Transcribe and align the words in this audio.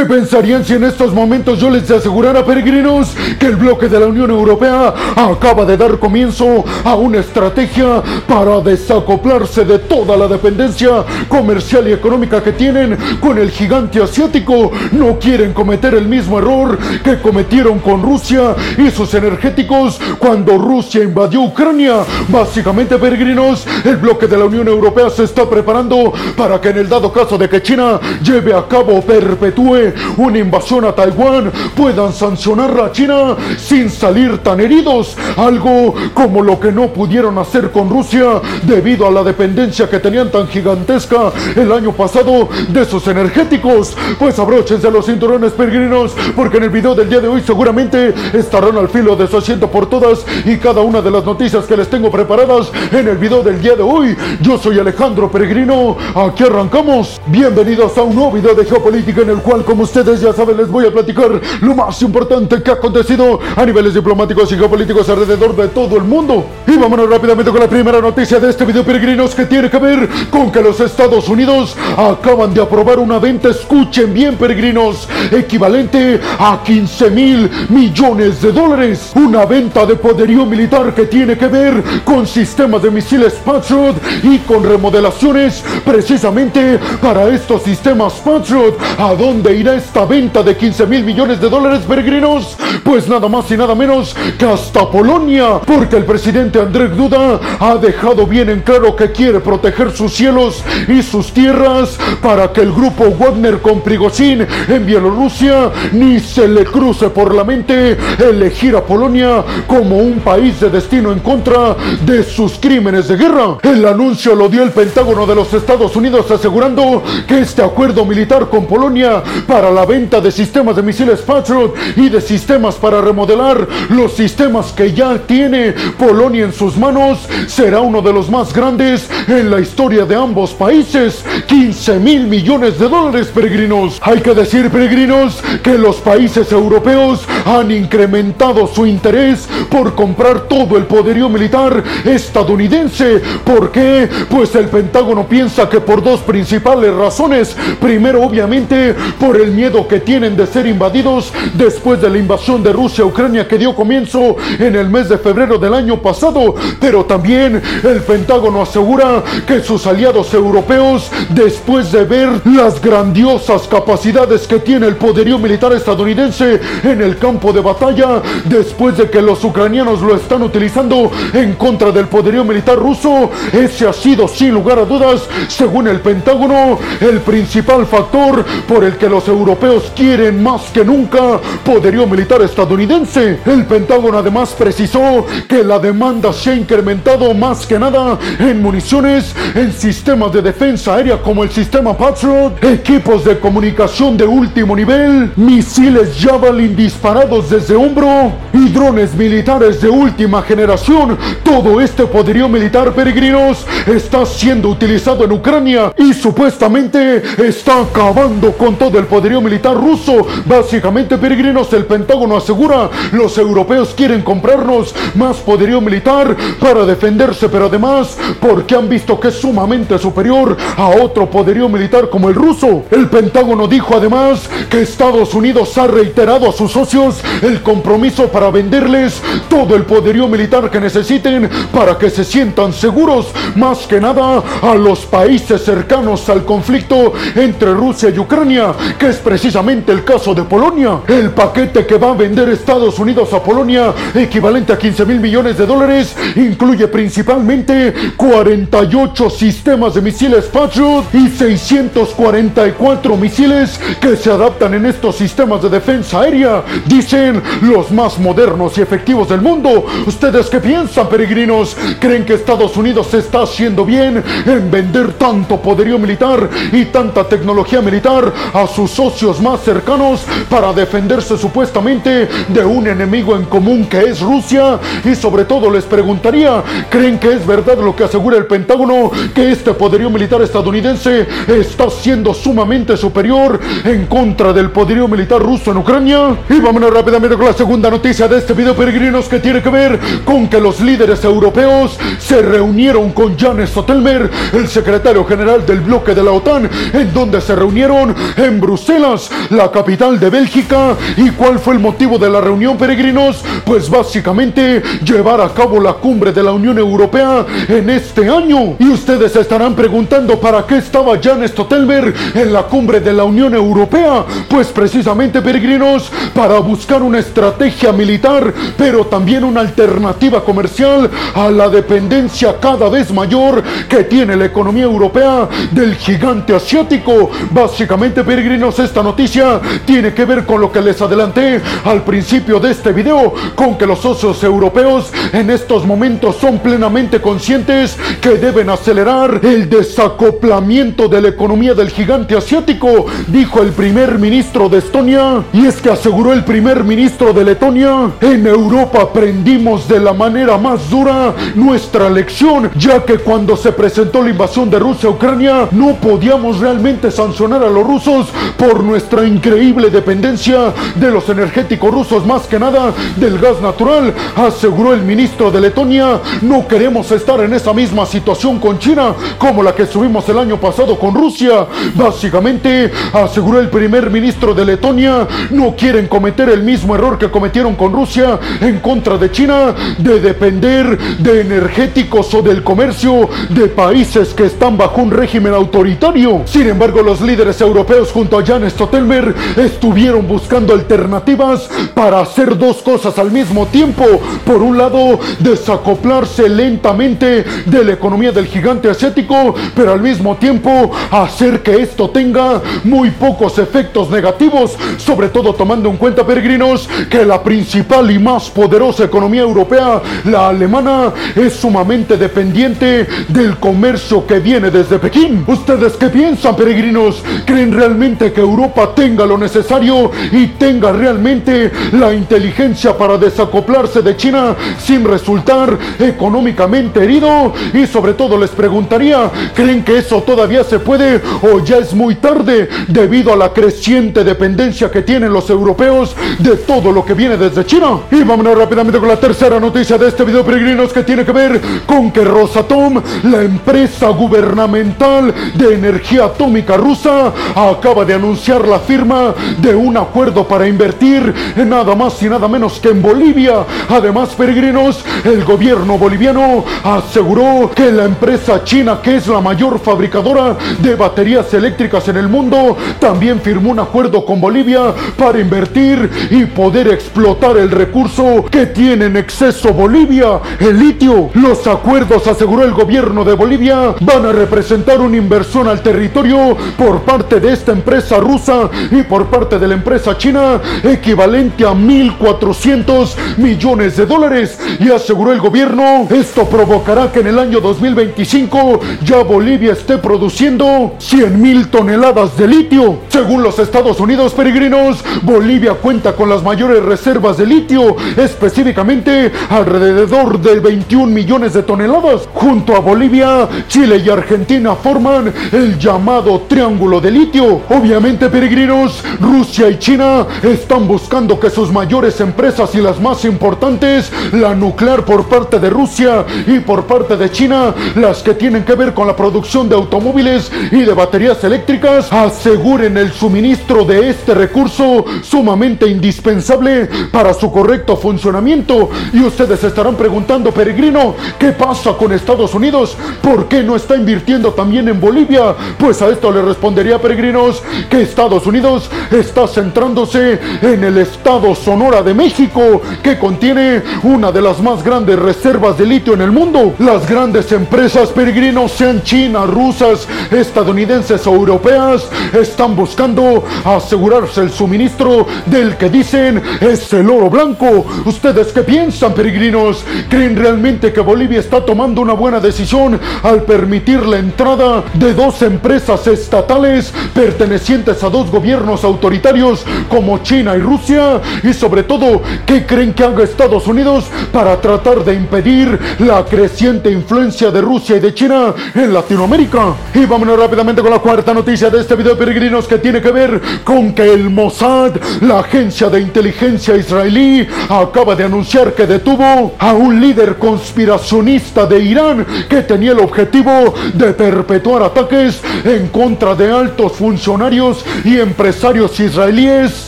¿Qué 0.00 0.06
pensarían 0.06 0.64
si 0.64 0.72
en 0.72 0.84
estos 0.84 1.12
momentos 1.12 1.58
yo 1.58 1.68
les 1.68 1.90
asegurara, 1.90 2.42
peregrinos, 2.42 3.14
que 3.38 3.44
el 3.44 3.56
bloque 3.56 3.86
de 3.86 4.00
la 4.00 4.06
Unión 4.06 4.30
Europea 4.30 4.94
acaba 5.14 5.66
de 5.66 5.76
dar 5.76 5.98
comienzo 5.98 6.64
a 6.84 6.94
una 6.94 7.18
estrategia 7.18 8.02
para 8.26 8.60
desacoplarse 8.60 9.66
de 9.66 9.78
toda 9.80 10.16
la 10.16 10.26
dependencia 10.26 11.04
comercial 11.28 11.86
y 11.86 11.92
económica 11.92 12.42
que 12.42 12.52
tienen 12.52 12.96
con 13.20 13.36
el 13.36 13.50
gigante 13.50 14.02
asiático? 14.02 14.72
No 14.92 15.18
quieren 15.18 15.52
cometer 15.52 15.92
el 15.92 16.08
mismo 16.08 16.38
error 16.38 16.78
que 17.04 17.20
cometieron 17.20 17.78
con 17.80 18.02
Rusia 18.02 18.56
y 18.78 18.90
sus 18.90 19.12
energéticos 19.12 20.00
cuando 20.18 20.56
Rusia 20.56 21.02
invadió 21.02 21.42
Ucrania. 21.42 21.96
Básicamente, 22.28 22.96
peregrinos, 22.96 23.66
el 23.84 23.96
bloque 23.96 24.26
de 24.26 24.38
la 24.38 24.46
Unión 24.46 24.66
Europea 24.66 25.10
se 25.10 25.24
está 25.24 25.46
preparando 25.46 26.10
para 26.38 26.58
que 26.58 26.70
en 26.70 26.78
el 26.78 26.88
dado 26.88 27.12
caso 27.12 27.36
de 27.36 27.50
que 27.50 27.62
China 27.62 28.00
lleve 28.22 28.54
a 28.54 28.66
cabo 28.66 29.02
perpetúe 29.02 29.89
una 30.16 30.38
invasión 30.38 30.84
a 30.84 30.92
Taiwán, 30.92 31.52
puedan 31.74 32.12
sancionar 32.12 32.78
a 32.80 32.92
China 32.92 33.36
sin 33.58 33.90
salir 33.90 34.38
tan 34.38 34.60
heridos. 34.60 35.16
Algo 35.36 35.94
como 36.14 36.42
lo 36.42 36.58
que 36.58 36.72
no 36.72 36.88
pudieron 36.88 37.38
hacer 37.38 37.70
con 37.70 37.88
Rusia 37.88 38.40
debido 38.62 39.06
a 39.06 39.10
la 39.10 39.22
dependencia 39.22 39.88
que 39.88 39.98
tenían 39.98 40.30
tan 40.30 40.48
gigantesca 40.48 41.32
el 41.56 41.72
año 41.72 41.92
pasado 41.92 42.48
de 42.68 42.84
sus 42.84 43.06
energéticos. 43.06 43.96
Pues 44.18 44.38
abróchense 44.38 44.90
los 44.90 45.06
cinturones 45.06 45.52
peregrinos 45.52 46.12
porque 46.36 46.58
en 46.58 46.64
el 46.64 46.70
video 46.70 46.94
del 46.94 47.08
día 47.08 47.20
de 47.20 47.28
hoy 47.28 47.40
seguramente 47.40 48.14
estarán 48.32 48.76
al 48.76 48.88
filo 48.88 49.16
de 49.16 49.26
su 49.26 49.36
asiento 49.36 49.70
por 49.70 49.88
todas 49.88 50.24
y 50.44 50.56
cada 50.56 50.80
una 50.80 51.00
de 51.00 51.10
las 51.10 51.24
noticias 51.24 51.64
que 51.66 51.76
les 51.76 51.88
tengo 51.88 52.10
preparadas 52.10 52.70
en 52.92 53.08
el 53.08 53.18
video 53.18 53.42
del 53.42 53.60
día 53.60 53.74
de 53.74 53.82
hoy. 53.82 54.16
Yo 54.40 54.58
soy 54.58 54.78
Alejandro 54.78 55.30
Peregrino, 55.30 55.96
aquí 56.14 56.44
arrancamos. 56.44 57.20
Bienvenidos 57.26 57.96
a 57.96 58.02
un 58.02 58.14
nuevo 58.14 58.32
video 58.32 58.54
de 58.54 58.64
geopolítica 58.64 59.22
en 59.22 59.30
el 59.30 59.38
cual 59.38 59.64
como 59.64 59.79
ustedes 59.80 60.20
ya 60.20 60.32
saben, 60.32 60.56
les 60.56 60.68
voy 60.68 60.86
a 60.86 60.92
platicar 60.92 61.40
lo 61.60 61.74
más 61.74 62.00
importante 62.02 62.62
que 62.62 62.70
ha 62.70 62.74
acontecido 62.74 63.40
a 63.56 63.64
niveles 63.64 63.94
diplomáticos 63.94 64.50
y 64.52 64.56
geopolíticos 64.56 65.08
alrededor 65.08 65.56
de 65.56 65.68
todo 65.68 65.96
el 65.96 66.04
mundo. 66.04 66.44
Y 66.66 66.76
vámonos 66.76 67.08
rápidamente 67.08 67.50
con 67.50 67.60
la 67.60 67.68
primera 67.68 68.00
noticia 68.00 68.38
de 68.38 68.50
este 68.50 68.64
video, 68.64 68.84
peregrinos, 68.84 69.34
que 69.34 69.46
tiene 69.46 69.70
que 69.70 69.78
ver 69.78 70.08
con 70.30 70.50
que 70.50 70.60
los 70.60 70.80
Estados 70.80 71.28
Unidos 71.28 71.76
acaban 71.96 72.54
de 72.54 72.62
aprobar 72.62 72.98
una 72.98 73.18
venta, 73.18 73.48
escuchen 73.48 74.12
bien, 74.12 74.36
peregrinos, 74.36 75.08
equivalente 75.30 76.20
a 76.38 76.60
15 76.64 77.10
mil 77.10 77.50
millones 77.68 78.42
de 78.42 78.52
dólares. 78.52 79.12
Una 79.14 79.44
venta 79.44 79.86
de 79.86 79.96
poderío 79.96 80.46
militar 80.46 80.94
que 80.94 81.06
tiene 81.06 81.36
que 81.36 81.48
ver 81.48 81.82
con 82.04 82.26
sistemas 82.26 82.82
de 82.82 82.90
misiles 82.90 83.34
Patriot 83.44 83.96
y 84.22 84.38
con 84.38 84.64
remodelaciones 84.64 85.62
precisamente 85.84 86.78
para 87.00 87.28
estos 87.28 87.62
sistemas 87.62 88.14
Patriot. 88.14 88.76
¿A 88.98 89.14
dónde 89.14 89.56
irá 89.56 89.69
esta 89.74 90.04
venta 90.04 90.42
de 90.42 90.56
15 90.56 90.86
mil 90.86 91.04
millones 91.04 91.40
de 91.40 91.48
dólares, 91.48 91.80
peregrinos? 91.86 92.56
Pues 92.84 93.08
nada 93.08 93.28
más 93.28 93.50
y 93.50 93.56
nada 93.56 93.74
menos 93.74 94.14
que 94.38 94.46
hasta 94.46 94.90
Polonia, 94.90 95.60
porque 95.64 95.96
el 95.96 96.04
presidente 96.04 96.60
Andrzej 96.60 96.90
Duda 96.90 97.40
ha 97.58 97.76
dejado 97.76 98.26
bien 98.26 98.48
en 98.48 98.60
claro 98.60 98.96
que 98.96 99.12
quiere 99.12 99.40
proteger 99.40 99.92
sus 99.92 100.14
cielos 100.14 100.62
y 100.88 101.02
sus 101.02 101.32
tierras 101.32 101.98
para 102.22 102.52
que 102.52 102.62
el 102.62 102.72
grupo 102.72 103.10
Wagner 103.10 103.60
con 103.60 103.80
Prigozhin 103.80 104.46
en 104.68 104.86
Bielorrusia 104.86 105.70
ni 105.92 106.20
se 106.20 106.48
le 106.48 106.64
cruce 106.64 107.10
por 107.10 107.34
la 107.34 107.44
mente 107.44 107.96
elegir 108.18 108.76
a 108.76 108.82
Polonia 108.82 109.44
como 109.66 109.98
un 109.98 110.20
país 110.20 110.60
de 110.60 110.70
destino 110.70 111.12
en 111.12 111.20
contra 111.20 111.76
de 112.04 112.24
sus 112.24 112.58
crímenes 112.58 113.08
de 113.08 113.16
guerra. 113.16 113.58
El 113.62 113.84
anuncio 113.86 114.34
lo 114.34 114.48
dio 114.48 114.62
el 114.62 114.70
Pentágono 114.70 115.26
de 115.26 115.34
los 115.34 115.52
Estados 115.52 115.94
Unidos 115.96 116.30
asegurando 116.30 117.02
que 117.26 117.40
este 117.40 117.62
acuerdo 117.62 118.04
militar 118.04 118.48
con 118.48 118.66
Polonia 118.66 119.22
para 119.46 119.59
la 119.68 119.84
venta 119.84 120.20
de 120.20 120.30
sistemas 120.30 120.76
de 120.76 120.82
misiles 120.82 121.22
Patriot 121.22 121.74
y 121.96 122.08
de 122.08 122.20
sistemas 122.20 122.76
para 122.76 123.00
remodelar 123.00 123.66
los 123.88 124.12
sistemas 124.12 124.72
que 124.72 124.92
ya 124.92 125.18
tiene 125.18 125.74
Polonia 125.98 126.44
en 126.44 126.52
sus 126.52 126.76
manos 126.76 127.28
será 127.48 127.80
uno 127.80 128.00
de 128.00 128.12
los 128.12 128.30
más 128.30 128.52
grandes 128.52 129.10
en 129.26 129.50
la 129.50 129.60
historia 129.60 130.04
de 130.04 130.14
ambos 130.14 130.52
países. 130.52 131.24
15 131.48 131.98
mil 131.98 132.26
millones 132.26 132.78
de 132.78 132.88
dólares, 132.88 133.28
peregrinos. 133.34 133.98
Hay 134.02 134.20
que 134.20 134.34
decir, 134.34 134.70
peregrinos, 134.70 135.42
que 135.62 135.76
los 135.76 135.96
países 135.96 136.52
europeos 136.52 137.26
han 137.44 137.70
incrementado 137.70 138.66
su 138.68 138.86
interés 138.86 139.48
por 139.68 139.94
comprar 139.94 140.42
todo 140.42 140.76
el 140.76 140.84
poderío 140.84 141.28
militar 141.28 141.82
estadounidense. 142.04 143.20
¿Por 143.44 143.72
qué? 143.72 144.08
Pues 144.28 144.54
el 144.54 144.66
Pentágono 144.66 145.26
piensa 145.26 145.68
que 145.68 145.80
por 145.80 146.02
dos 146.02 146.20
principales 146.20 146.94
razones. 146.94 147.56
Primero, 147.80 148.22
obviamente, 148.22 148.94
por 149.18 149.39
el 149.40 149.52
miedo 149.52 149.86
que 149.88 150.00
tienen 150.00 150.36
de 150.36 150.46
ser 150.46 150.66
invadidos 150.66 151.32
después 151.54 152.00
de 152.00 152.10
la 152.10 152.18
invasión 152.18 152.62
de 152.62 152.72
Rusia 152.72 153.04
a 153.04 153.06
Ucrania 153.06 153.48
que 153.48 153.58
dio 153.58 153.74
comienzo 153.74 154.36
en 154.58 154.76
el 154.76 154.88
mes 154.88 155.08
de 155.08 155.18
febrero 155.18 155.58
del 155.58 155.74
año 155.74 156.00
pasado. 156.00 156.54
Pero 156.80 157.04
también 157.04 157.62
el 157.82 158.02
Pentágono 158.02 158.62
asegura 158.62 159.22
que 159.46 159.60
sus 159.60 159.86
aliados 159.86 160.32
europeos, 160.34 161.10
después 161.30 161.92
de 161.92 162.04
ver 162.04 162.28
las 162.46 162.80
grandiosas 162.80 163.66
capacidades 163.68 164.46
que 164.46 164.58
tiene 164.58 164.86
el 164.86 164.96
poderío 164.96 165.38
militar 165.38 165.72
estadounidense 165.72 166.60
en 166.82 167.02
el 167.02 167.16
campo 167.18 167.52
de 167.52 167.60
batalla, 167.60 168.22
después 168.44 168.96
de 168.96 169.10
que 169.10 169.22
los 169.22 169.42
ucranianos 169.44 170.00
lo 170.02 170.14
están 170.14 170.42
utilizando 170.42 171.10
en 171.32 171.54
contra 171.54 171.90
del 171.90 172.06
poderío 172.06 172.44
militar 172.44 172.78
ruso, 172.78 173.30
ese 173.52 173.88
ha 173.88 173.92
sido 173.92 174.28
sin 174.28 174.52
lugar 174.52 174.78
a 174.78 174.84
dudas, 174.84 175.28
según 175.48 175.88
el 175.88 176.00
Pentágono, 176.00 176.78
el 177.00 177.20
principal 177.20 177.86
factor 177.86 178.44
por 178.66 178.84
el 178.84 178.96
que 178.96 179.08
los 179.08 179.28
europeos 179.30 179.90
quieren 179.96 180.42
más 180.42 180.62
que 180.72 180.84
nunca 180.84 181.40
poderío 181.64 182.06
militar 182.06 182.42
estadounidense. 182.42 183.40
El 183.46 183.64
Pentágono 183.64 184.18
además 184.18 184.54
precisó 184.58 185.26
que 185.48 185.64
la 185.64 185.78
demanda 185.78 186.32
se 186.32 186.50
ha 186.50 186.54
incrementado 186.54 187.32
más 187.34 187.66
que 187.66 187.78
nada 187.78 188.18
en 188.38 188.60
municiones, 188.60 189.34
en 189.54 189.72
sistemas 189.72 190.32
de 190.32 190.42
defensa 190.42 190.94
aérea 190.94 191.22
como 191.22 191.44
el 191.44 191.50
sistema 191.50 191.96
Patriot, 191.96 192.62
equipos 192.62 193.24
de 193.24 193.38
comunicación 193.38 194.16
de 194.16 194.24
último 194.24 194.76
nivel, 194.76 195.32
misiles 195.36 196.16
Javelin 196.20 196.76
disparados 196.76 197.50
desde 197.50 197.74
hombro 197.74 198.32
y 198.52 198.68
drones 198.68 199.14
militares 199.14 199.80
de 199.80 199.88
última 199.88 200.42
generación. 200.42 201.16
Todo 201.44 201.80
este 201.80 202.04
poderío 202.04 202.48
militar, 202.48 202.92
peregrinos, 202.92 203.66
está 203.86 204.26
siendo 204.26 204.68
utilizado 204.68 205.24
en 205.24 205.32
Ucrania 205.32 205.92
y 205.96 206.12
supuestamente 206.12 207.22
está 207.38 207.80
acabando 207.80 208.52
con 208.52 208.76
todo 208.76 208.98
el 208.98 209.06
poderío 209.20 209.42
militar 209.42 209.76
ruso. 209.76 210.26
Básicamente, 210.46 211.18
peregrinos, 211.18 211.70
el 211.74 211.84
Pentágono 211.84 212.38
asegura, 212.38 212.88
los 213.12 213.36
europeos 213.36 213.92
quieren 213.94 214.22
comprarnos 214.22 214.94
más 215.14 215.36
poderío 215.36 215.78
militar 215.82 216.34
para 216.58 216.86
defenderse, 216.86 217.50
pero 217.50 217.66
además 217.66 218.16
porque 218.40 218.74
han 218.74 218.88
visto 218.88 219.20
que 219.20 219.28
es 219.28 219.34
sumamente 219.34 219.98
superior 219.98 220.56
a 220.74 220.88
otro 220.88 221.28
poderío 221.28 221.68
militar 221.68 222.08
como 222.08 222.30
el 222.30 222.34
ruso. 222.34 222.84
El 222.90 223.10
Pentágono 223.10 223.68
dijo 223.68 223.94
además 223.94 224.48
que 224.70 224.80
Estados 224.80 225.34
Unidos 225.34 225.76
ha 225.76 225.86
reiterado 225.86 226.48
a 226.48 226.52
sus 226.52 226.72
socios 226.72 227.20
el 227.42 227.60
compromiso 227.60 228.28
para 228.28 228.50
venderles 228.50 229.20
todo 229.50 229.76
el 229.76 229.82
poderío 229.82 230.28
militar 230.28 230.70
que 230.70 230.80
necesiten 230.80 231.50
para 231.74 231.98
que 231.98 232.08
se 232.08 232.24
sientan 232.24 232.72
seguros, 232.72 233.26
más 233.54 233.80
que 233.80 234.00
nada 234.00 234.42
a 234.62 234.74
los 234.76 235.00
países 235.04 235.62
cercanos 235.62 236.26
al 236.30 236.46
conflicto 236.46 237.12
entre 237.34 237.74
Rusia 237.74 238.08
y 238.08 238.18
Ucrania, 238.18 238.72
que 238.98 239.09
es 239.10 239.16
precisamente 239.16 239.90
el 239.90 240.04
caso 240.04 240.34
de 240.34 240.44
Polonia. 240.44 241.00
El 241.08 241.30
paquete 241.30 241.84
que 241.84 241.98
va 241.98 242.10
a 242.10 242.14
vender 242.14 242.48
Estados 242.48 242.96
Unidos 243.00 243.32
a 243.32 243.42
Polonia, 243.42 243.92
equivalente 244.14 244.72
a 244.72 244.78
15 244.78 245.04
mil 245.04 245.18
millones 245.18 245.58
de 245.58 245.66
dólares, 245.66 246.14
incluye 246.36 246.86
principalmente 246.86 247.92
48 248.16 249.28
sistemas 249.30 249.94
de 249.94 250.02
misiles 250.02 250.44
Patriot 250.44 251.04
y 251.12 251.28
644 251.28 253.16
misiles 253.16 253.80
que 254.00 254.16
se 254.16 254.30
adaptan 254.30 254.74
en 254.74 254.86
estos 254.86 255.16
sistemas 255.16 255.60
de 255.62 255.70
defensa 255.70 256.20
aérea. 256.20 256.62
Dicen 256.86 257.42
los 257.62 257.90
más 257.90 258.16
modernos 258.18 258.78
y 258.78 258.82
efectivos 258.82 259.28
del 259.28 259.40
mundo. 259.40 259.86
¿Ustedes 260.06 260.46
qué 260.48 260.60
piensan, 260.60 261.08
peregrinos? 261.08 261.76
¿Creen 261.98 262.24
que 262.24 262.34
Estados 262.34 262.76
Unidos 262.76 263.08
se 263.08 263.18
está 263.18 263.42
haciendo 263.42 263.84
bien 263.84 264.22
en 264.46 264.70
vender 264.70 265.14
tanto 265.14 265.60
poderío 265.60 265.98
militar 265.98 266.48
y 266.70 266.84
tanta 266.86 267.24
tecnología 267.24 267.80
militar 267.80 268.32
a 268.54 268.68
sus 268.68 268.99
socios 269.00 269.40
más 269.40 269.62
cercanos 269.62 270.26
para 270.50 270.74
defenderse 270.74 271.38
supuestamente 271.38 272.28
de 272.48 272.64
un 272.66 272.86
enemigo 272.86 273.34
en 273.34 273.46
común 273.46 273.86
que 273.86 273.98
es 274.00 274.20
Rusia? 274.20 274.78
Y 275.02 275.14
sobre 275.14 275.46
todo 275.46 275.70
les 275.70 275.84
preguntaría, 275.84 276.62
¿creen 276.90 277.18
que 277.18 277.32
es 277.32 277.46
verdad 277.46 277.78
lo 277.78 277.96
que 277.96 278.04
asegura 278.04 278.36
el 278.36 278.44
Pentágono 278.44 279.10
que 279.34 279.52
este 279.52 279.72
poderío 279.72 280.10
militar 280.10 280.42
estadounidense 280.42 281.26
está 281.48 281.88
siendo 281.88 282.34
sumamente 282.34 282.94
superior 282.94 283.58
en 283.84 284.04
contra 284.04 284.52
del 284.52 284.70
poderío 284.70 285.08
militar 285.08 285.40
ruso 285.40 285.70
en 285.70 285.78
Ucrania? 285.78 286.36
Y 286.50 286.60
vámonos 286.60 286.92
rápidamente 286.92 287.38
con 287.38 287.46
la 287.46 287.54
segunda 287.54 287.88
noticia 287.88 288.28
de 288.28 288.36
este 288.36 288.52
video, 288.52 288.76
peregrinos, 288.76 289.30
que 289.30 289.38
tiene 289.38 289.62
que 289.62 289.70
ver 289.70 289.98
con 290.26 290.46
que 290.46 290.60
los 290.60 290.78
líderes 290.78 291.24
europeos 291.24 291.98
se 292.18 292.42
reunieron 292.42 293.12
con 293.12 293.38
Jan 293.38 293.66
Stoltenberg, 293.66 294.30
el 294.52 294.68
secretario 294.68 295.24
general 295.24 295.64
del 295.64 295.80
bloque 295.80 296.14
de 296.14 296.22
la 296.22 296.32
OTAN, 296.32 296.68
en 296.92 297.14
donde 297.14 297.40
se 297.40 297.56
reunieron 297.56 298.14
en 298.36 298.60
Bruselas 298.60 298.89
Bruselas, 298.90 299.30
la 299.50 299.70
capital 299.70 300.18
de 300.18 300.30
Bélgica. 300.30 300.96
¿Y 301.16 301.30
cuál 301.30 301.60
fue 301.60 301.74
el 301.74 301.80
motivo 301.80 302.18
de 302.18 302.28
la 302.28 302.40
reunión, 302.40 302.76
peregrinos? 302.76 303.40
Pues 303.64 303.88
básicamente 303.88 304.82
llevar 305.04 305.40
a 305.40 305.54
cabo 305.54 305.80
la 305.80 305.92
cumbre 305.92 306.32
de 306.32 306.42
la 306.42 306.50
Unión 306.50 306.76
Europea 306.76 307.46
en 307.68 307.88
este 307.88 308.28
año. 308.28 308.74
Y 308.80 308.88
ustedes 308.88 309.36
estarán 309.36 309.76
preguntando 309.76 310.40
para 310.40 310.66
qué 310.66 310.78
estaba 310.78 311.20
Jan 311.22 311.46
Stoltenberg 311.46 312.14
en 312.34 312.52
la 312.52 312.64
cumbre 312.64 312.98
de 312.98 313.12
la 313.12 313.22
Unión 313.22 313.54
Europea. 313.54 314.24
Pues 314.48 314.66
precisamente, 314.68 315.40
peregrinos, 315.40 316.10
para 316.34 316.58
buscar 316.58 317.00
una 317.02 317.20
estrategia 317.20 317.92
militar, 317.92 318.52
pero 318.76 319.06
también 319.06 319.44
una 319.44 319.60
alternativa 319.60 320.42
comercial 320.44 321.08
a 321.34 321.48
la 321.48 321.68
dependencia 321.68 322.56
cada 322.60 322.88
vez 322.88 323.12
mayor 323.12 323.62
que 323.88 324.02
tiene 324.02 324.34
la 324.34 324.46
economía 324.46 324.84
europea 324.84 325.48
del 325.70 325.94
gigante 325.94 326.56
asiático. 326.56 327.30
Básicamente, 327.52 328.24
peregrinos, 328.24 328.79
esta 328.84 329.02
noticia 329.02 329.60
tiene 329.84 330.12
que 330.14 330.24
ver 330.24 330.44
con 330.44 330.60
lo 330.60 330.70
que 330.72 330.80
les 330.80 331.00
adelanté 331.00 331.60
al 331.84 332.02
principio 332.04 332.58
de 332.60 332.70
este 332.70 332.92
video, 332.92 333.34
con 333.54 333.76
que 333.76 333.86
los 333.86 334.00
socios 334.00 334.42
europeos 334.42 335.12
en 335.32 335.50
estos 335.50 335.86
momentos 335.86 336.36
son 336.36 336.58
plenamente 336.58 337.20
conscientes 337.20 337.98
que 338.20 338.30
deben 338.30 338.70
acelerar 338.70 339.40
el 339.42 339.68
desacoplamiento 339.68 341.08
de 341.08 341.20
la 341.20 341.28
economía 341.28 341.74
del 341.74 341.90
gigante 341.90 342.36
asiático, 342.36 343.06
dijo 343.28 343.62
el 343.62 343.72
primer 343.72 344.18
ministro 344.18 344.68
de 344.68 344.78
Estonia. 344.78 345.42
Y 345.52 345.66
es 345.66 345.80
que 345.80 345.90
aseguró 345.90 346.32
el 346.32 346.44
primer 346.44 346.84
ministro 346.84 347.32
de 347.32 347.44
Letonia, 347.44 348.10
en 348.20 348.46
Europa 348.46 349.02
aprendimos 349.02 349.88
de 349.88 350.00
la 350.00 350.12
manera 350.12 350.58
más 350.58 350.88
dura 350.90 351.34
nuestra 351.54 352.08
lección, 352.08 352.70
ya 352.76 353.04
que 353.04 353.18
cuando 353.18 353.56
se 353.56 353.72
presentó 353.72 354.22
la 354.22 354.30
invasión 354.30 354.70
de 354.70 354.78
Rusia 354.78 355.08
a 355.08 355.12
Ucrania, 355.12 355.68
no 355.70 355.96
podíamos 355.96 356.58
realmente 356.60 357.10
sancionar 357.10 357.62
a 357.62 357.70
los 357.70 357.86
rusos 357.86 358.28
por 358.56 358.69
nuestra 358.78 359.26
increíble 359.26 359.90
dependencia 359.90 360.72
de 360.94 361.10
los 361.10 361.28
energéticos 361.28 361.92
rusos, 361.92 362.24
más 362.24 362.46
que 362.46 362.58
nada 362.58 362.92
del 363.16 363.38
gas 363.38 363.60
natural, 363.60 364.14
aseguró 364.36 364.94
el 364.94 365.02
ministro 365.02 365.50
de 365.50 365.60
Letonia. 365.60 366.20
No 366.42 366.66
queremos 366.66 367.10
estar 367.10 367.40
en 367.40 367.52
esa 367.52 367.72
misma 367.72 368.06
situación 368.06 368.58
con 368.58 368.78
China 368.78 369.14
como 369.38 369.62
la 369.62 369.74
que 369.74 369.86
subimos 369.86 370.28
el 370.28 370.38
año 370.38 370.58
pasado 370.58 370.98
con 370.98 371.14
Rusia. 371.14 371.66
Básicamente, 371.94 372.90
aseguró 373.12 373.60
el 373.60 373.68
primer 373.68 374.10
ministro 374.10 374.54
de 374.54 374.64
Letonia, 374.64 375.26
no 375.50 375.74
quieren 375.76 376.06
cometer 376.06 376.48
el 376.48 376.62
mismo 376.62 376.94
error 376.94 377.18
que 377.18 377.30
cometieron 377.30 377.74
con 377.74 377.92
Rusia 377.92 378.38
en 378.60 378.78
contra 378.80 379.18
de 379.18 379.30
China 379.30 379.74
de 379.98 380.20
depender 380.20 380.98
de 381.18 381.40
energéticos 381.40 382.32
o 382.34 382.42
del 382.42 382.62
comercio 382.62 383.28
de 383.48 383.66
países 383.68 384.34
que 384.34 384.46
están 384.46 384.76
bajo 384.76 385.00
un 385.00 385.10
régimen 385.10 385.54
autoritario. 385.54 386.42
Sin 386.44 386.68
embargo, 386.68 387.02
los 387.02 387.20
líderes 387.20 387.60
europeos 387.60 388.12
junto 388.12 388.38
a 388.38 388.44
Jan 388.50 388.68
Stoltenberg 388.68 389.32
estuvieron 389.56 390.26
buscando 390.26 390.72
alternativas 390.74 391.70
para 391.94 392.18
hacer 392.18 392.58
dos 392.58 392.78
cosas 392.78 393.16
al 393.16 393.30
mismo 393.30 393.66
tiempo. 393.66 394.04
Por 394.44 394.56
un 394.56 394.76
lado, 394.76 395.20
desacoplarse 395.38 396.48
lentamente 396.48 397.44
de 397.66 397.84
la 397.84 397.92
economía 397.92 398.32
del 398.32 398.46
gigante 398.46 398.90
asiático, 398.90 399.54
pero 399.76 399.92
al 399.92 400.00
mismo 400.00 400.36
tiempo 400.36 400.90
hacer 401.12 401.62
que 401.62 401.80
esto 401.80 402.10
tenga 402.10 402.60
muy 402.82 403.12
pocos 403.12 403.56
efectos 403.58 404.10
negativos, 404.10 404.76
sobre 404.96 405.28
todo 405.28 405.54
tomando 405.54 405.88
en 405.88 405.96
cuenta, 405.96 406.26
peregrinos, 406.26 406.88
que 407.08 407.24
la 407.24 407.44
principal 407.44 408.10
y 408.10 408.18
más 408.18 408.50
poderosa 408.50 409.04
economía 409.04 409.42
europea, 409.42 410.02
la 410.24 410.48
alemana, 410.48 411.12
es 411.36 411.52
sumamente 411.52 412.16
dependiente 412.16 413.06
del 413.28 413.58
comercio 413.58 414.26
que 414.26 414.40
viene 414.40 414.72
desde 414.72 414.98
Pekín. 414.98 415.44
¿Ustedes 415.46 415.92
qué 415.92 416.08
piensan, 416.08 416.56
peregrinos? 416.56 417.22
¿Creen 417.46 417.72
realmente 417.72 418.32
que 418.32 418.39
Europa 418.40 418.94
tenga 418.94 419.26
lo 419.26 419.38
necesario 419.38 420.10
y 420.32 420.48
tenga 420.48 420.92
realmente 420.92 421.70
la 421.92 422.12
inteligencia 422.12 422.96
para 422.96 423.18
desacoplarse 423.18 424.02
de 424.02 424.16
China 424.16 424.56
sin 424.78 425.04
resultar 425.04 425.78
económicamente 425.98 427.04
herido? 427.04 427.52
Y 427.72 427.86
sobre 427.86 428.14
todo 428.14 428.38
les 428.38 428.50
preguntaría, 428.50 429.30
¿creen 429.54 429.84
que 429.84 429.98
eso 429.98 430.22
todavía 430.22 430.64
se 430.64 430.78
puede 430.78 431.20
o 431.42 431.64
ya 431.64 431.78
es 431.78 431.94
muy 431.94 432.16
tarde 432.16 432.68
debido 432.88 433.32
a 433.32 433.36
la 433.36 433.52
creciente 433.52 434.24
dependencia 434.24 434.90
que 434.90 435.02
tienen 435.02 435.32
los 435.32 435.50
europeos 435.50 436.16
de 436.38 436.56
todo 436.56 436.92
lo 436.92 437.04
que 437.04 437.14
viene 437.14 437.36
desde 437.36 437.64
China? 437.64 438.00
Y 438.10 438.22
vámonos 438.22 438.56
rápidamente 438.56 438.98
con 438.98 439.08
la 439.08 439.20
tercera 439.20 439.60
noticia 439.60 439.98
de 439.98 440.08
este 440.08 440.24
video, 440.24 440.44
peregrinos, 440.44 440.92
que 440.92 441.02
tiene 441.02 441.24
que 441.24 441.32
ver 441.32 441.60
con 441.86 442.10
que 442.10 442.24
Rosatom, 442.24 443.00
la 443.24 443.42
empresa 443.42 444.08
gubernamental 444.08 445.32
de 445.54 445.74
energía 445.74 446.24
atómica 446.24 446.76
rusa, 446.76 447.32
acaba 447.54 448.04
de 448.04 448.14
anunciar 448.14 448.29
la 448.30 448.78
firma 448.78 449.34
de 449.58 449.74
un 449.74 449.96
acuerdo 449.96 450.46
para 450.46 450.68
invertir 450.68 451.34
en 451.56 451.68
nada 451.68 451.96
más 451.96 452.22
y 452.22 452.28
nada 452.28 452.46
menos 452.46 452.78
que 452.78 452.90
en 452.90 453.02
Bolivia. 453.02 453.64
Además, 453.88 454.30
peregrinos, 454.36 455.04
el 455.24 455.44
gobierno 455.44 455.98
boliviano 455.98 456.64
aseguró 456.84 457.70
que 457.74 457.90
la 457.90 458.04
empresa 458.04 458.62
china, 458.62 459.00
que 459.02 459.16
es 459.16 459.26
la 459.26 459.40
mayor 459.40 459.80
fabricadora 459.80 460.56
de 460.80 460.94
baterías 460.94 461.52
eléctricas 461.54 462.06
en 462.08 462.18
el 462.18 462.28
mundo, 462.28 462.76
también 463.00 463.40
firmó 463.40 463.72
un 463.72 463.80
acuerdo 463.80 464.24
con 464.24 464.40
Bolivia 464.40 464.94
para 465.18 465.40
invertir 465.40 466.08
y 466.30 466.44
poder 466.44 466.86
explotar 466.88 467.56
el 467.56 467.70
recurso 467.70 468.44
que 468.48 468.66
tiene 468.66 469.06
en 469.06 469.16
exceso 469.16 469.72
Bolivia, 469.72 470.38
el 470.60 470.78
litio. 470.78 471.30
Los 471.34 471.66
acuerdos, 471.66 472.28
aseguró 472.28 472.64
el 472.64 472.72
gobierno 472.72 473.24
de 473.24 473.34
Bolivia, 473.34 473.94
van 474.00 474.24
a 474.24 474.32
representar 474.32 475.00
una 475.00 475.16
inversión 475.16 475.66
al 475.66 475.82
territorio 475.82 476.56
por 476.78 477.00
parte 477.00 477.40
de 477.40 477.52
esta 477.52 477.72
empresa 477.72 478.19
rusa 478.20 478.70
y 478.90 479.02
por 479.02 479.26
parte 479.26 479.58
de 479.58 479.68
la 479.68 479.74
empresa 479.74 480.16
china 480.16 480.60
equivalente 480.82 481.64
a 481.64 481.72
1.400 481.72 483.14
millones 483.38 483.96
de 483.96 484.06
dólares. 484.06 484.58
Y 484.78 484.90
aseguró 484.90 485.32
el 485.32 485.40
gobierno, 485.40 486.06
esto 486.10 486.44
provocará 486.46 487.10
que 487.10 487.20
en 487.20 487.28
el 487.28 487.38
año 487.38 487.60
2025 487.60 488.80
ya 489.04 489.22
Bolivia 489.22 489.72
esté 489.72 489.98
produciendo 489.98 490.94
100 490.98 491.40
mil 491.40 491.68
toneladas 491.68 492.36
de 492.36 492.46
litio. 492.46 492.98
Según 493.08 493.42
los 493.42 493.58
Estados 493.58 494.00
Unidos 494.00 494.34
peregrinos, 494.34 495.02
Bolivia 495.22 495.74
cuenta 495.74 496.12
con 496.12 496.28
las 496.28 496.42
mayores 496.42 496.82
reservas 496.82 497.36
de 497.36 497.46
litio, 497.46 497.96
específicamente 498.16 499.32
alrededor 499.48 500.40
de 500.40 500.60
21 500.60 501.06
millones 501.06 501.54
de 501.54 501.62
toneladas. 501.62 502.28
Junto 502.34 502.76
a 502.76 502.80
Bolivia, 502.80 503.48
Chile 503.68 504.02
y 504.04 504.08
Argentina 504.10 504.74
forman 504.74 505.32
el 505.52 505.78
llamado 505.78 506.42
Triángulo 506.48 507.00
de 507.00 507.10
Litio. 507.10 507.62
Obviamente, 507.68 508.09
peregrinos, 508.18 509.04
Rusia 509.20 509.70
y 509.70 509.78
China 509.78 510.26
están 510.42 510.88
buscando 510.88 511.38
que 511.38 511.48
sus 511.48 511.70
mayores 511.70 512.20
empresas 512.20 512.74
y 512.74 512.78
las 512.78 513.00
más 513.00 513.24
importantes, 513.24 514.10
la 514.32 514.54
nuclear 514.54 515.04
por 515.04 515.28
parte 515.28 515.58
de 515.58 515.70
Rusia 515.70 516.24
y 516.46 516.58
por 516.58 516.86
parte 516.86 517.16
de 517.16 517.30
China, 517.30 517.74
las 517.94 518.22
que 518.22 518.34
tienen 518.34 518.64
que 518.64 518.74
ver 518.74 518.94
con 518.94 519.06
la 519.06 519.14
producción 519.14 519.68
de 519.68 519.76
automóviles 519.76 520.50
y 520.72 520.82
de 520.82 520.92
baterías 520.92 521.42
eléctricas, 521.44 522.12
aseguren 522.12 522.96
el 522.96 523.12
suministro 523.12 523.84
de 523.84 524.10
este 524.10 524.34
recurso 524.34 525.04
sumamente 525.22 525.86
indispensable 525.86 526.88
para 527.12 527.32
su 527.32 527.50
correcto 527.52 527.96
funcionamiento. 527.96 528.90
Y 529.12 529.22
ustedes 529.22 529.62
estarán 529.62 529.94
preguntando, 529.94 530.50
peregrino, 530.50 531.14
¿qué 531.38 531.52
pasa 531.52 531.92
con 531.92 532.12
Estados 532.12 532.54
Unidos? 532.54 532.96
¿Por 533.22 533.46
qué 533.46 533.62
no 533.62 533.76
está 533.76 533.94
invirtiendo 533.94 534.52
también 534.52 534.88
en 534.88 535.00
Bolivia? 535.00 535.54
Pues 535.78 536.02
a 536.02 536.08
esto 536.08 536.32
le 536.32 536.42
respondería, 536.42 537.00
peregrinos, 537.00 537.62
que 537.88 537.99
Estados 538.00 538.46
Unidos 538.46 538.90
está 539.10 539.46
centrándose 539.46 540.38
en 540.62 540.84
el 540.84 540.98
estado 540.98 541.54
Sonora 541.54 542.02
de 542.02 542.14
México, 542.14 542.80
que 543.02 543.18
contiene 543.18 543.82
una 544.02 544.32
de 544.32 544.42
las 544.42 544.60
más 544.60 544.82
grandes 544.82 545.18
reservas 545.18 545.76
de 545.78 545.86
litio 545.86 546.14
en 546.14 546.22
el 546.22 546.32
mundo. 546.32 546.74
Las 546.78 547.08
grandes 547.08 547.52
empresas 547.52 548.10
peregrinos, 548.10 548.72
sean 548.72 549.02
chinas, 549.02 549.48
rusas, 549.48 550.08
estadounidenses 550.30 551.26
o 551.26 551.34
europeas, 551.34 552.08
están 552.32 552.74
buscando 552.74 553.44
asegurarse 553.64 554.40
el 554.40 554.50
suministro 554.50 555.26
del 555.46 555.76
que 555.76 555.90
dicen 555.90 556.42
es 556.60 556.92
el 556.92 557.08
oro 557.10 557.30
blanco. 557.30 557.86
¿Ustedes 558.04 558.48
qué 558.52 558.62
piensan, 558.62 559.14
peregrinos? 559.14 559.84
¿Creen 560.08 560.36
realmente 560.36 560.92
que 560.92 561.00
Bolivia 561.00 561.40
está 561.40 561.64
tomando 561.64 562.00
una 562.00 562.14
buena 562.14 562.40
decisión 562.40 562.98
al 563.22 563.42
permitir 563.42 564.06
la 564.06 564.18
entrada 564.18 564.84
de 564.94 565.14
dos 565.14 565.42
empresas 565.42 566.06
estatales 566.06 566.92
pertenecientes 567.14 567.89
a 567.90 568.08
dos 568.08 568.30
gobiernos 568.30 568.84
autoritarios 568.84 569.64
como 569.88 570.18
China 570.18 570.56
y 570.56 570.60
Rusia? 570.60 571.20
Y 571.42 571.52
sobre 571.52 571.82
todo, 571.82 572.22
¿qué 572.46 572.64
creen 572.64 572.94
que 572.94 573.04
haga 573.04 573.24
Estados 573.24 573.66
Unidos 573.66 574.04
para 574.32 574.60
tratar 574.60 575.04
de 575.04 575.14
impedir 575.14 575.78
la 575.98 576.24
creciente 576.24 576.90
influencia 576.90 577.50
de 577.50 577.60
Rusia 577.60 577.96
y 577.96 578.00
de 578.00 578.14
China 578.14 578.54
en 578.74 578.94
Latinoamérica? 578.94 579.74
Y 579.94 580.06
vámonos 580.06 580.38
rápidamente 580.38 580.82
con 580.82 580.90
la 580.90 581.00
cuarta 581.00 581.34
noticia 581.34 581.68
de 581.68 581.80
este 581.80 581.96
video, 581.96 582.16
peregrinos, 582.16 582.68
que 582.68 582.78
tiene 582.78 583.00
que 583.00 583.10
ver 583.10 583.40
con 583.64 583.92
que 583.92 584.12
el 584.12 584.30
Mossad, 584.30 584.92
la 585.22 585.40
agencia 585.40 585.90
de 585.90 586.00
inteligencia 586.00 586.76
israelí, 586.76 587.46
acaba 587.68 588.14
de 588.14 588.24
anunciar 588.24 588.72
que 588.74 588.86
detuvo 588.86 589.54
a 589.58 589.72
un 589.72 590.00
líder 590.00 590.36
conspiracionista 590.36 591.66
de 591.66 591.80
Irán 591.80 592.26
que 592.48 592.62
tenía 592.62 592.92
el 592.92 593.00
objetivo 593.00 593.74
de 593.94 594.12
perpetuar 594.12 594.82
ataques 594.84 595.40
en 595.64 595.88
contra 595.88 596.34
de 596.34 596.50
altos 596.50 596.92
funcionarios 596.92 597.79
y 598.04 598.18
empresarios 598.18 598.98
israelíes 599.00 599.86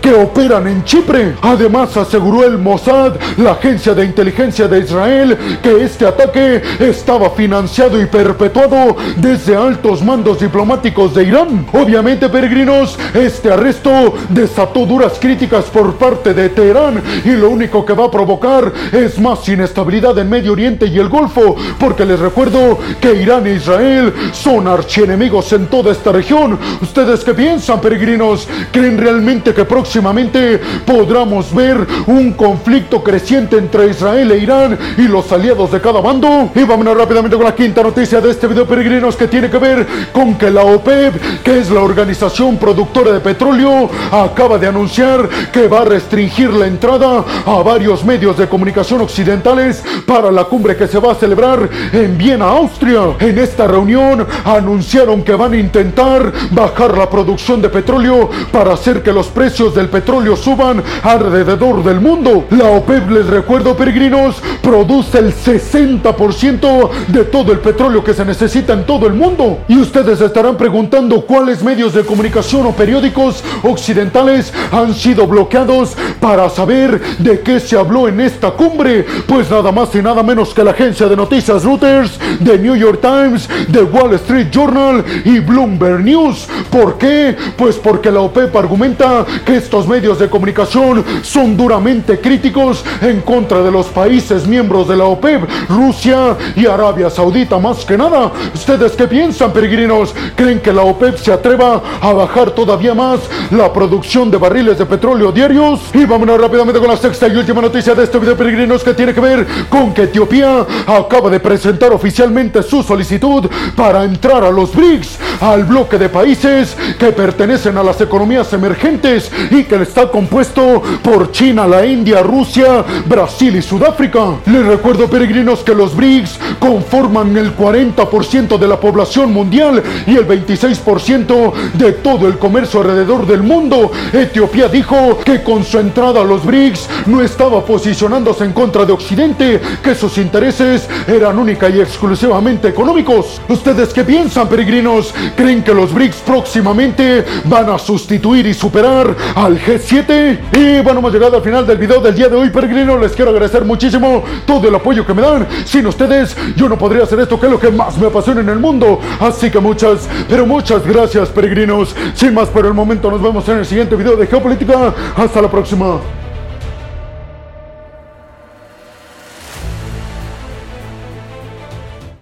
que 0.00 0.12
operan 0.12 0.66
en 0.66 0.84
Chipre. 0.84 1.34
Además, 1.42 1.96
aseguró 1.96 2.44
el 2.44 2.58
Mossad, 2.58 3.14
la 3.36 3.52
agencia 3.52 3.94
de 3.94 4.04
inteligencia 4.04 4.68
de 4.68 4.80
Israel, 4.80 5.38
que 5.62 5.82
este 5.82 6.06
ataque 6.06 6.62
estaba 6.78 7.30
financiado 7.30 8.00
y 8.00 8.06
perpetuado 8.06 8.96
desde 9.16 9.56
altos 9.56 10.02
mandos 10.02 10.40
diplomáticos 10.40 11.14
de 11.14 11.24
Irán. 11.24 11.66
Obviamente, 11.72 12.28
peregrinos, 12.28 12.98
este 13.14 13.52
arresto 13.52 14.14
desató 14.28 14.86
duras 14.86 15.14
críticas 15.20 15.66
por 15.66 15.94
parte 15.94 16.34
de 16.34 16.48
Teherán 16.48 17.02
y 17.24 17.30
lo 17.30 17.50
único 17.50 17.84
que 17.84 17.92
va 17.92 18.06
a 18.06 18.10
provocar 18.10 18.72
es 18.92 19.18
más 19.18 19.48
inestabilidad 19.48 20.18
en 20.18 20.28
Medio 20.28 20.52
Oriente 20.52 20.86
y 20.86 20.98
el 20.98 21.08
Golfo, 21.08 21.56
porque 21.78 22.04
les 22.04 22.18
recuerdo 22.18 22.78
que 23.00 23.14
Irán 23.14 23.46
e 23.46 23.54
Israel 23.54 24.12
son 24.32 24.66
archienemigos 24.66 25.52
en 25.52 25.66
toda 25.66 25.92
esta 25.92 26.12
región. 26.12 26.58
¿Ustedes 26.80 27.24
qué 27.24 27.34
piensan, 27.34 27.80
peregrinos? 27.82 28.48
¿Creen 28.72 28.96
realmente 28.96 29.52
que 29.52 29.66
próximamente 29.66 30.58
podremos 30.86 31.54
ver 31.54 31.86
un 32.06 32.32
conflicto 32.32 33.02
creciente 33.02 33.58
entre 33.58 33.90
Israel 33.90 34.30
e 34.30 34.38
Irán 34.38 34.78
y 34.96 35.02
los 35.02 35.30
aliados 35.30 35.70
de 35.70 35.82
cada 35.82 36.00
bando? 36.00 36.50
Y 36.54 36.62
vámonos 36.64 36.96
rápidamente 36.96 37.36
con 37.36 37.44
la 37.44 37.54
quinta 37.54 37.82
noticia 37.82 38.22
de 38.22 38.30
este 38.30 38.46
video, 38.46 38.66
peregrinos, 38.66 39.16
que 39.16 39.28
tiene 39.28 39.50
que 39.50 39.58
ver 39.58 39.86
con 40.12 40.36
que 40.36 40.50
la 40.50 40.62
OPEP, 40.64 41.42
que 41.42 41.58
es 41.58 41.70
la 41.70 41.80
organización 41.80 42.56
productora 42.56 43.12
de 43.12 43.20
petróleo, 43.20 43.90
acaba 44.10 44.56
de 44.56 44.68
anunciar 44.68 45.28
que 45.52 45.68
va 45.68 45.80
a 45.80 45.84
restringir 45.84 46.50
la 46.52 46.66
entrada 46.66 47.24
a 47.44 47.62
varios 47.62 48.04
medios 48.04 48.38
de 48.38 48.48
comunicación 48.48 49.00
occidentales 49.00 49.82
para 50.06 50.30
la 50.30 50.44
cumbre 50.44 50.76
que 50.76 50.86
se 50.86 50.98
va 50.98 51.12
a 51.12 51.16
celebrar 51.16 51.68
en 51.92 52.16
Viena, 52.16 52.46
Austria. 52.46 53.16
En 53.18 53.38
esta 53.38 53.66
reunión 53.66 54.26
anunciaron 54.44 55.22
que 55.22 55.34
van 55.34 55.54
a 55.54 55.56
intentar 55.56 56.32
bajar 56.50 56.96
la 56.96 57.08
producción 57.08 57.61
de 57.62 57.68
petróleo 57.68 58.28
para 58.50 58.74
hacer 58.74 59.02
que 59.02 59.12
los 59.12 59.28
precios 59.28 59.74
del 59.74 59.88
petróleo 59.88 60.36
suban 60.36 60.82
alrededor 61.02 61.82
del 61.82 62.00
mundo. 62.00 62.44
La 62.50 62.66
OPEP, 62.70 63.10
les 63.10 63.26
recuerdo 63.26 63.76
peregrinos, 63.76 64.42
produce 64.60 65.18
el 65.18 65.34
60% 65.34 66.90
de 67.08 67.24
todo 67.24 67.52
el 67.52 67.60
petróleo 67.60 68.04
que 68.04 68.14
se 68.14 68.24
necesita 68.24 68.72
en 68.72 68.84
todo 68.84 69.06
el 69.06 69.14
mundo. 69.14 69.60
Y 69.68 69.78
ustedes 69.78 70.20
estarán 70.20 70.56
preguntando 70.56 71.22
cuáles 71.22 71.62
medios 71.62 71.94
de 71.94 72.04
comunicación 72.04 72.66
o 72.66 72.72
periódicos 72.72 73.42
occidentales 73.62 74.52
han 74.70 74.94
sido 74.94 75.26
bloqueados 75.26 75.96
para 76.20 76.48
saber 76.50 77.00
de 77.18 77.40
qué 77.40 77.60
se 77.60 77.78
habló 77.78 78.08
en 78.08 78.20
esta 78.20 78.50
cumbre. 78.50 79.06
Pues 79.26 79.50
nada 79.50 79.72
más 79.72 79.94
y 79.94 80.02
nada 80.02 80.22
menos 80.22 80.52
que 80.52 80.64
la 80.64 80.72
agencia 80.72 81.06
de 81.06 81.16
noticias 81.16 81.64
Reuters, 81.64 82.18
The 82.44 82.58
New 82.58 82.74
York 82.74 83.00
Times, 83.00 83.48
The 83.70 83.82
Wall 83.82 84.14
Street 84.14 84.48
Journal 84.50 85.04
y 85.24 85.38
Bloomberg 85.38 86.00
News. 86.00 86.48
¿Por 86.70 86.98
qué? 86.98 87.36
Pues 87.56 87.76
porque 87.76 88.10
la 88.10 88.20
OPEP 88.20 88.54
argumenta 88.56 89.24
que 89.44 89.56
estos 89.56 89.86
medios 89.86 90.18
de 90.18 90.28
comunicación 90.28 91.04
son 91.22 91.56
duramente 91.56 92.20
críticos 92.20 92.84
en 93.00 93.20
contra 93.20 93.62
de 93.62 93.70
los 93.70 93.86
países 93.86 94.46
miembros 94.46 94.88
de 94.88 94.96
la 94.96 95.04
OPEP, 95.04 95.48
Rusia 95.68 96.36
y 96.56 96.66
Arabia 96.66 97.10
Saudita 97.10 97.58
más 97.58 97.84
que 97.84 97.96
nada. 97.96 98.32
¿Ustedes 98.54 98.92
qué 98.92 99.06
piensan, 99.06 99.52
peregrinos? 99.52 100.14
¿Creen 100.34 100.60
que 100.60 100.72
la 100.72 100.82
OPEP 100.82 101.16
se 101.16 101.32
atreva 101.32 101.82
a 102.00 102.12
bajar 102.12 102.50
todavía 102.50 102.94
más 102.94 103.20
la 103.50 103.72
producción 103.72 104.30
de 104.30 104.38
barriles 104.38 104.78
de 104.78 104.86
petróleo 104.86 105.32
diarios? 105.32 105.80
Y 105.94 106.04
vámonos 106.04 106.40
rápidamente 106.40 106.80
con 106.80 106.88
la 106.88 106.96
sexta 106.96 107.28
y 107.28 107.36
última 107.36 107.60
noticia 107.60 107.94
de 107.94 108.04
este 108.04 108.18
video, 108.18 108.36
peregrinos, 108.36 108.82
que 108.82 108.94
tiene 108.94 109.14
que 109.14 109.20
ver 109.20 109.46
con 109.68 109.92
que 109.92 110.02
Etiopía 110.02 110.66
acaba 110.86 111.30
de 111.30 111.40
presentar 111.40 111.92
oficialmente 111.92 112.62
su 112.62 112.82
solicitud 112.82 113.48
para 113.76 114.04
entrar 114.04 114.44
a 114.44 114.50
los 114.50 114.74
BRICS, 114.74 115.18
al 115.40 115.64
bloque 115.64 115.98
de 115.98 116.08
países 116.08 116.76
que 116.98 117.12
pertenecen 117.42 117.76
a 117.76 117.82
las 117.82 118.00
economías 118.00 118.52
emergentes 118.52 119.28
y 119.50 119.64
que 119.64 119.74
está 119.82 120.08
compuesto 120.08 120.80
por 121.02 121.32
China, 121.32 121.66
la 121.66 121.84
India, 121.84 122.22
Rusia, 122.22 122.84
Brasil 123.06 123.56
y 123.56 123.62
Sudáfrica. 123.62 124.36
Les 124.46 124.64
recuerdo, 124.64 125.10
peregrinos, 125.10 125.64
que 125.64 125.74
los 125.74 125.96
BRICS 125.96 126.38
conforman 126.62 127.36
el 127.36 127.56
40% 127.56 128.56
de 128.56 128.68
la 128.68 128.78
población 128.78 129.32
mundial 129.32 129.82
y 130.06 130.14
el 130.14 130.28
26% 130.28 131.52
de 131.74 131.90
todo 131.94 132.28
el 132.28 132.38
comercio 132.38 132.80
alrededor 132.80 133.26
del 133.26 133.42
mundo. 133.42 133.90
Etiopía 134.12 134.68
dijo 134.68 135.18
que 135.24 135.42
con 135.42 135.64
su 135.64 135.80
entrada 135.80 136.20
a 136.20 136.24
los 136.24 136.44
BRICS 136.44 136.88
no 137.06 137.20
estaba 137.20 137.64
posicionándose 137.64 138.44
en 138.44 138.52
contra 138.52 138.84
de 138.84 138.92
Occidente, 138.92 139.60
que 139.82 139.96
sus 139.96 140.18
intereses 140.18 140.88
eran 141.08 141.36
única 141.36 141.68
y 141.68 141.80
exclusivamente 141.80 142.68
económicos. 142.68 143.40
¿Ustedes 143.48 143.92
qué 143.92 144.04
piensan, 144.04 144.46
peregrinos? 144.46 145.12
¿Creen 145.34 145.64
que 145.64 145.74
los 145.74 145.92
BRICS 145.92 146.18
próximamente 146.18 147.24
van 147.46 147.70
a 147.70 147.78
sustituir 147.78 148.46
y 148.46 148.54
superar 148.54 149.16
al 149.34 149.58
G7? 149.58 150.38
Y 150.52 150.80
bueno, 150.82 151.00
hemos 151.00 151.12
llegado 151.12 151.38
al 151.38 151.42
final 151.42 151.66
del 151.66 151.78
video 151.78 152.00
del 152.00 152.14
día 152.14 152.28
de 152.28 152.36
hoy, 152.36 152.50
peregrinos. 152.50 153.00
Les 153.00 153.12
quiero 153.12 153.32
agradecer 153.32 153.64
muchísimo 153.64 154.22
todo 154.46 154.68
el 154.68 154.74
apoyo 154.76 155.04
que 155.04 155.12
me 155.12 155.22
dan. 155.22 155.48
Sin 155.64 155.88
ustedes, 155.88 156.36
yo 156.56 156.68
no 156.68 156.78
podría 156.78 157.04
hacer 157.04 157.20
esto 157.20 157.38
que 157.38 157.46
es 157.46 157.52
lo 157.52 157.58
que 157.58 157.70
más 157.70 157.96
me 157.98 158.06
apasiona 158.06 158.40
en 158.40 158.48
el 158.48 158.58
mundo. 158.58 159.00
Así 159.20 159.50
que 159.50 159.60
muchas, 159.60 160.08
pero 160.28 160.46
muchas 160.46 160.86
gracias, 160.86 161.28
peregrinos. 161.28 161.94
Sin 162.14 162.34
más 162.34 162.48
por 162.48 162.66
el 162.66 162.74
momento, 162.74 163.10
nos 163.10 163.22
vemos 163.22 163.48
en 163.48 163.58
el 163.58 163.66
siguiente 163.66 163.96
video 163.96 164.16
de 164.16 164.26
Geopolítica. 164.26 164.94
Hasta 165.16 165.42
la 165.42 165.50
próxima. 165.50 166.21